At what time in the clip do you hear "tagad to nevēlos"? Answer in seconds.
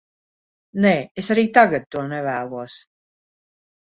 1.57-2.79